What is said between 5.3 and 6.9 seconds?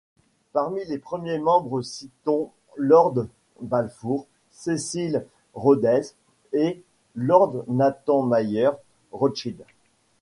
Rhodes et